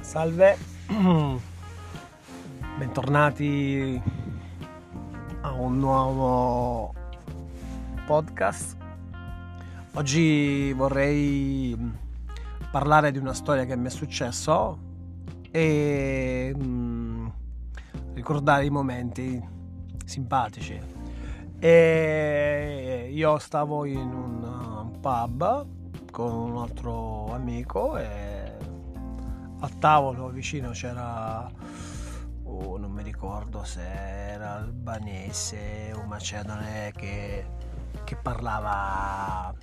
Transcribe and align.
Salve, 0.00 0.56
bentornati 2.78 4.02
a 5.42 5.52
un 5.52 5.78
nuovo 5.78 6.94
podcast. 8.06 8.76
Oggi 9.94 10.72
vorrei 10.72 11.76
parlare 12.72 13.12
di 13.12 13.18
una 13.18 13.34
storia 13.34 13.64
che 13.66 13.76
mi 13.76 13.86
è 13.86 13.90
successo 13.90 14.78
e 15.50 16.52
mm, 16.56 17.26
ricordare 18.14 18.64
i 18.64 18.70
momenti 18.70 19.40
simpatici. 20.04 20.80
E 21.58 23.10
io 23.12 23.38
stavo 23.38 23.84
in 23.84 23.98
un 23.98 24.98
pub 24.98 25.66
con 26.10 26.32
un 26.32 26.56
altro 26.56 27.32
amico 27.32 27.96
e 27.98 28.29
al 29.60 29.78
tavolo 29.78 30.28
vicino 30.28 30.70
c'era 30.70 31.50
oh, 32.44 32.76
non 32.78 32.90
mi 32.90 33.02
ricordo 33.02 33.64
se 33.64 33.82
era 33.82 34.56
albanese 34.56 35.92
o 35.94 36.04
macedone 36.04 36.92
che, 36.96 37.46
che 38.04 38.16
parlava 38.16 39.54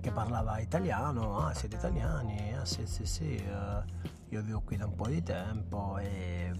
che 0.00 0.10
parlava 0.10 0.58
italiano 0.58 1.38
ah 1.38 1.54
siete 1.54 1.76
italiani 1.76 2.54
ah 2.54 2.64
sì 2.64 2.86
sì 2.86 3.06
sì 3.06 3.42
uh, 3.46 3.82
io 4.28 4.42
vivo 4.42 4.62
qui 4.64 4.76
da 4.76 4.86
un 4.86 4.94
po' 4.94 5.06
di 5.06 5.22
tempo 5.22 5.98
e, 5.98 6.52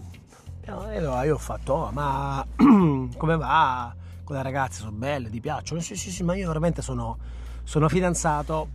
e 0.61 0.71
allora 0.71 1.23
io 1.23 1.35
ho 1.35 1.39
fatto 1.39 1.73
oh, 1.73 1.91
ma 1.91 2.45
come 2.55 3.37
va? 3.37 3.93
Con 4.23 4.35
le 4.35 4.41
ragazze 4.41 4.79
sono 4.79 4.91
belle 4.91 5.29
ti 5.29 5.39
piacciono? 5.39 5.79
Sì 5.81 5.95
sì 5.95 6.09
sì 6.09 6.23
ma 6.23 6.35
io 6.35 6.47
veramente 6.47 6.81
sono, 6.81 7.19
sono 7.63 7.87
fidanzato 7.87 8.69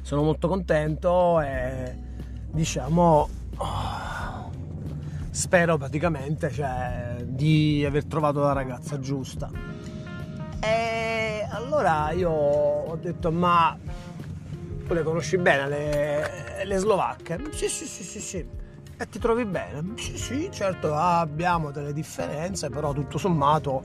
sono 0.00 0.22
molto 0.22 0.48
contento 0.48 1.40
e 1.40 2.01
diciamo 2.52 3.28
spero 5.30 5.78
praticamente 5.78 6.50
cioè, 6.50 7.16
di 7.24 7.84
aver 7.86 8.04
trovato 8.04 8.40
la 8.40 8.52
ragazza 8.52 8.98
giusta 8.98 9.50
e 10.60 11.46
allora 11.50 12.10
io 12.12 12.30
ho 12.30 12.96
detto 12.96 13.32
ma 13.32 13.76
tu 14.86 14.94
le 14.94 15.02
conosci 15.02 15.38
bene 15.38 15.68
le, 15.68 16.64
le 16.64 16.76
slovacche? 16.76 17.40
Sì, 17.52 17.68
sì, 17.68 17.86
sì, 17.86 18.02
sì, 18.02 18.20
sì. 18.20 18.46
E 18.96 19.08
ti 19.08 19.18
trovi 19.18 19.44
bene? 19.44 19.94
Sì, 19.96 20.16
sì, 20.16 20.48
certo 20.52 20.94
abbiamo 20.94 21.70
delle 21.70 21.92
differenze, 21.92 22.68
però 22.68 22.92
tutto 22.92 23.18
sommato 23.18 23.82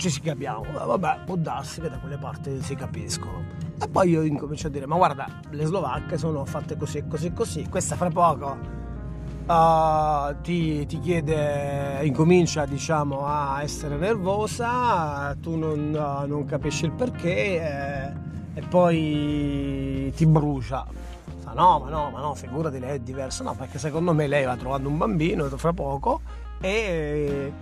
ci 0.00 0.08
si 0.08 0.20
capiamo. 0.20 0.64
Vabbè, 0.72 1.20
può 1.26 1.36
darsi 1.36 1.80
che 1.80 1.90
da 1.90 1.98
quelle 1.98 2.16
parti 2.16 2.60
si 2.62 2.74
capiscono. 2.74 3.44
E 3.78 3.86
poi 3.86 4.08
io 4.08 4.22
incomincio 4.22 4.66
a 4.66 4.70
dire, 4.70 4.86
ma 4.86 4.96
guarda, 4.96 5.26
le 5.50 5.64
slovacche 5.66 6.16
sono 6.16 6.44
fatte 6.46 6.76
così, 6.76 7.04
così, 7.06 7.32
così. 7.32 7.68
Questa 7.68 7.96
fra 7.96 8.08
poco 8.08 8.56
uh, 9.46 10.40
ti, 10.40 10.86
ti, 10.86 10.98
chiede, 11.00 12.00
incomincia 12.02 12.64
diciamo 12.64 13.26
a 13.26 13.62
essere 13.62 13.96
nervosa, 13.96 15.36
tu 15.40 15.56
non, 15.56 15.92
uh, 15.92 16.26
non 16.26 16.44
capisci 16.46 16.86
il 16.86 16.92
perché 16.92 17.60
e, 17.60 18.12
e 18.54 18.62
poi 18.62 20.10
ti 20.16 20.26
brucia. 20.26 20.86
Fa, 21.40 21.52
no, 21.52 21.80
ma 21.80 21.90
no, 21.90 22.10
ma 22.10 22.20
no, 22.20 22.34
figurati, 22.34 22.78
lei 22.78 22.96
è 22.96 22.98
diversa. 23.00 23.44
No, 23.44 23.54
perché 23.54 23.78
secondo 23.78 24.14
me 24.14 24.26
lei 24.26 24.46
va 24.46 24.56
trovando 24.56 24.88
un 24.88 24.96
bambino 24.96 25.44
fra 25.44 25.74
poco 25.74 26.22
e, 26.58 27.52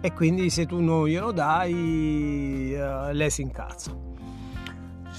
e 0.00 0.12
quindi 0.12 0.50
se 0.50 0.66
tu 0.66 0.80
non 0.80 1.06
glielo 1.06 1.32
dai, 1.32 2.74
uh, 2.74 3.12
lei 3.12 3.30
si 3.30 3.42
incazza. 3.42 3.94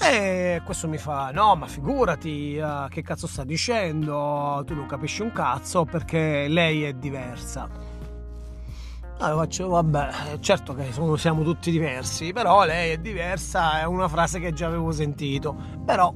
E 0.00 0.60
questo 0.64 0.88
mi 0.88 0.98
fa, 0.98 1.30
no, 1.30 1.54
ma 1.54 1.66
figurati, 1.66 2.58
uh, 2.60 2.88
che 2.88 3.02
cazzo 3.02 3.26
sta 3.26 3.44
dicendo? 3.44 4.62
Tu 4.66 4.74
non 4.74 4.86
capisci 4.86 5.22
un 5.22 5.32
cazzo 5.32 5.84
perché 5.84 6.48
lei 6.48 6.84
è 6.84 6.92
diversa. 6.92 7.68
Allora 9.18 9.42
faccio, 9.44 9.68
vabbè, 9.68 10.38
certo 10.40 10.74
che 10.74 10.90
sono, 10.92 11.16
siamo 11.16 11.44
tutti 11.44 11.70
diversi, 11.70 12.32
però 12.32 12.64
lei 12.64 12.90
è 12.90 12.98
diversa, 12.98 13.80
è 13.80 13.84
una 13.84 14.08
frase 14.08 14.40
che 14.40 14.52
già 14.52 14.66
avevo 14.66 14.90
sentito. 14.90 15.56
Però 15.84 16.12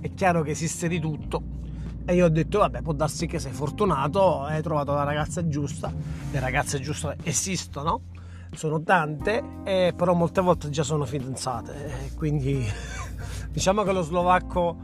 è 0.00 0.12
chiaro 0.14 0.42
che 0.42 0.50
esiste 0.50 0.88
di 0.88 0.98
tutto. 0.98 1.42
E 2.04 2.14
io 2.14 2.26
ho 2.26 2.28
detto, 2.28 2.58
vabbè, 2.58 2.82
può 2.82 2.92
darsi 2.92 3.26
che 3.26 3.38
sei 3.38 3.52
fortunato, 3.52 4.42
hai 4.42 4.60
trovato 4.60 4.92
la 4.92 5.04
ragazza 5.04 5.46
giusta. 5.46 5.92
Le 6.30 6.40
ragazze 6.40 6.80
giuste 6.80 7.16
esistono, 7.22 8.02
sono 8.54 8.82
tante, 8.82 9.42
eh, 9.64 9.94
però 9.96 10.12
molte 10.12 10.40
volte 10.40 10.68
già 10.68 10.82
sono 10.82 11.04
fidanzate. 11.04 12.10
Quindi 12.16 12.66
diciamo 13.50 13.84
che 13.84 13.92
lo 13.92 14.02
slovacco 14.02 14.76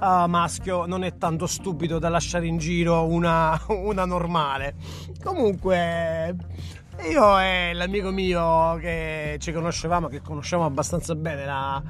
uh, 0.00 0.28
maschio 0.28 0.86
non 0.86 1.04
è 1.04 1.16
tanto 1.16 1.46
stupido 1.46 1.98
da 1.98 2.08
lasciare 2.08 2.46
in 2.46 2.58
giro 2.58 3.06
una, 3.06 3.60
una 3.68 4.04
normale. 4.04 4.74
Comunque, 5.22 6.36
io 7.08 7.38
e 7.38 7.72
l'amico 7.72 8.10
mio 8.10 8.76
che 8.80 9.36
ci 9.38 9.52
conoscevamo, 9.52 10.08
che 10.08 10.20
conosciamo 10.20 10.64
abbastanza 10.64 11.14
bene 11.14 11.44
la, 11.44 11.82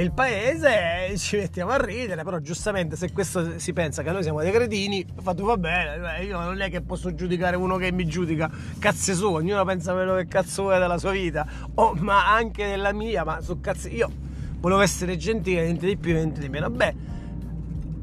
il 0.00 0.12
paese, 0.12 1.16
ci 1.18 1.36
mettiamo 1.36 1.70
a 1.70 1.76
ridere, 1.76 2.24
però 2.24 2.38
giustamente 2.38 2.96
se 2.96 3.12
questo 3.12 3.58
si 3.58 3.72
pensa 3.72 4.02
che 4.02 4.10
noi 4.10 4.22
siamo 4.22 4.40
dei 4.40 4.50
cretini, 4.50 5.06
fatto 5.22 5.44
va 5.44 5.56
bene, 5.56 6.22
io 6.24 6.40
non 6.40 6.60
è 6.60 6.68
che 6.68 6.80
posso 6.80 7.14
giudicare 7.14 7.54
uno 7.56 7.76
che 7.76 7.92
mi 7.92 8.04
giudica, 8.04 8.50
cazzo 8.78 9.14
su, 9.14 9.32
ognuno 9.32 9.64
pensa 9.64 9.92
quello 9.92 10.16
che 10.16 10.26
cazzo 10.26 10.62
vuole 10.62 10.78
della 10.78 10.98
sua 10.98 11.12
vita, 11.12 11.46
oh, 11.74 11.94
ma 11.94 12.32
anche 12.34 12.66
della 12.66 12.92
mia, 12.92 13.24
ma 13.24 13.40
su 13.40 13.60
cazzo, 13.60 13.88
io 13.88 14.10
volevo 14.58 14.80
essere 14.80 15.16
gentile, 15.16 15.62
niente 15.62 15.86
di 15.86 15.96
più, 15.96 16.12
niente 16.12 16.40
di 16.40 16.48
meno. 16.48 16.70
Beh, 16.70 16.94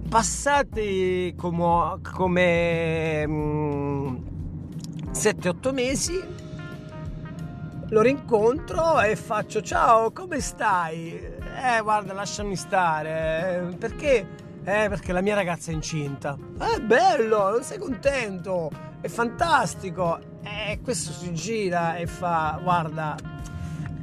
passati 0.08 1.34
come, 1.36 2.00
come 2.14 3.28
mm, 3.28 4.16
7-8 5.12 5.74
mesi, 5.74 6.24
lo 7.92 8.02
rincontro 8.02 9.02
e 9.02 9.18
faccio 9.18 9.62
ciao, 9.62 10.12
come 10.12 10.40
stai? 10.40 11.14
Eh, 11.14 11.82
guarda, 11.82 12.14
lasciami 12.14 12.56
stare. 12.56 13.76
Perché? 13.78 14.28
Eh, 14.64 14.88
perché 14.88 15.12
la 15.12 15.20
mia 15.20 15.36
ragazza 15.36 15.72
è 15.72 15.74
incinta. 15.74 16.38
È 16.58 16.80
bello, 16.80 17.50
non 17.50 17.64
sei 17.64 17.80
contento? 17.80 18.72
È 19.02 19.10
fantastico. 19.10 20.20
E 20.42 20.72
eh, 20.72 20.82
questo 20.82 21.12
si 21.12 21.34
gira 21.34 21.98
e 21.98 22.08
fa, 22.08 22.60
guarda, 22.64 23.18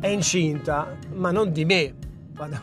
è 0.01 0.09
incinta, 0.09 0.95
ma 1.15 1.31
non 1.31 1.51
di 1.51 1.65
me 1.65 1.95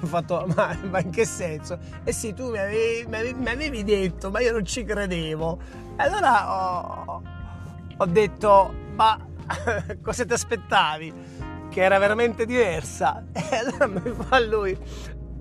fatto, 0.06 0.46
ma, 0.56 0.78
ma, 0.90 1.00
in 1.00 1.10
che 1.10 1.26
senso? 1.26 1.80
Eh 2.04 2.12
sì, 2.12 2.36
tu 2.36 2.52
mi 2.52 2.60
avevi, 2.60 3.08
mi, 3.08 3.16
avevi, 3.16 3.40
mi 3.40 3.50
avevi, 3.50 3.84
detto, 3.84 4.30
ma 4.30 4.42
io 4.42 4.52
non 4.52 4.64
ci 4.64 4.84
credevo. 4.84 5.58
Allora 5.96 7.08
ho, 7.08 7.22
ho 7.98 8.06
detto, 8.06 8.74
ma 8.94 9.34
cosa 10.02 10.26
ti 10.26 10.34
aspettavi? 10.34 11.14
Che 11.70 11.82
era 11.82 11.98
veramente 11.98 12.46
diversa? 12.46 13.24
E 13.34 13.56
allora 13.56 13.88
mi 13.88 14.14
fa 14.28 14.40
lui, 14.40 14.78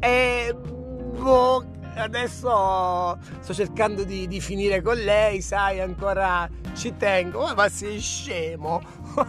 e 0.00 0.54
boh, 0.54 1.64
adesso 1.94 3.18
sto 3.40 3.54
cercando 3.54 4.04
di, 4.04 4.26
di, 4.26 4.40
finire 4.40 4.82
con 4.82 4.96
lei, 4.96 5.40
sai, 5.40 5.80
ancora 5.80 6.48
ci 6.74 6.96
tengo. 6.96 7.40
Ma, 7.42 7.54
ma 7.54 7.68
sei 7.68 7.98
scemo? 8.00 8.82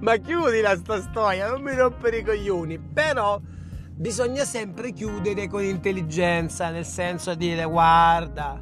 ma 0.00 0.16
chiudila 0.16 0.76
sta 0.76 1.00
storia, 1.00 1.48
non 1.50 1.62
mi 1.62 1.74
rompere 1.74 2.18
i 2.18 2.24
coglioni. 2.24 2.78
Però 2.78 3.40
bisogna 3.94 4.44
sempre 4.44 4.92
chiudere 4.92 5.48
con 5.48 5.62
intelligenza, 5.62 6.70
nel 6.70 6.86
senso 6.86 7.34
di 7.34 7.48
dire 7.48 7.64
guarda, 7.64 8.60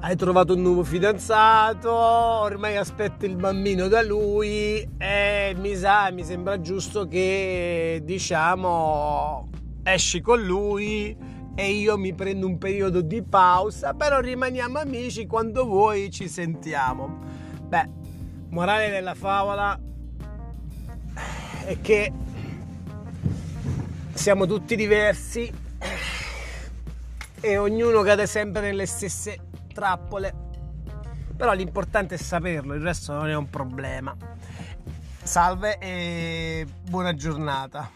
hai 0.00 0.14
trovato 0.14 0.54
un 0.54 0.62
nuovo 0.62 0.84
fidanzato, 0.84 1.92
ormai 1.92 2.76
aspetti 2.76 3.26
il 3.26 3.36
bambino 3.36 3.88
da 3.88 4.02
lui 4.02 4.86
e 4.98 5.54
mi 5.58 5.74
sa, 5.74 6.10
mi 6.10 6.22
sembra 6.22 6.60
giusto 6.60 7.08
che 7.08 8.02
diciamo 8.04 9.48
esci 9.82 10.20
con 10.20 10.42
lui 10.42 11.16
e 11.54 11.70
io 11.70 11.96
mi 11.96 12.12
prendo 12.12 12.46
un 12.46 12.58
periodo 12.58 13.00
di 13.00 13.22
pausa, 13.22 13.94
però 13.94 14.20
rimaniamo 14.20 14.78
amici 14.78 15.26
quando 15.26 15.64
vuoi 15.64 16.10
ci 16.10 16.28
sentiamo. 16.28 17.18
Beh, 17.66 17.88
morale 18.50 18.90
della 18.90 19.14
favola 19.14 19.78
è 21.64 21.80
che 21.80 22.12
siamo 24.12 24.46
tutti 24.46 24.76
diversi 24.76 25.50
e 27.40 27.58
ognuno 27.58 28.02
cade 28.02 28.26
sempre 28.26 28.60
nelle 28.60 28.86
stesse 28.86 29.38
trappole. 29.76 30.34
Però 31.36 31.52
l'importante 31.52 32.14
è 32.14 32.18
saperlo, 32.18 32.72
il 32.72 32.80
resto 32.80 33.12
non 33.12 33.28
è 33.28 33.36
un 33.36 33.50
problema. 33.50 34.16
Salve 35.22 35.76
e 35.78 36.66
buona 36.88 37.14
giornata. 37.14 37.90